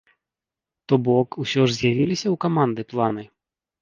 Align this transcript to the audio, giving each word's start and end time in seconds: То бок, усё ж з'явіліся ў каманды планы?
То 0.91 0.97
бок, 1.09 1.37
усё 1.45 1.61
ж 1.67 1.75
з'явіліся 1.79 2.25
ў 2.33 2.43
каманды 2.47 2.81
планы? 2.95 3.23